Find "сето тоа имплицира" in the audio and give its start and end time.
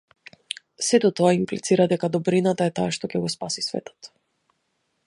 0.87-1.87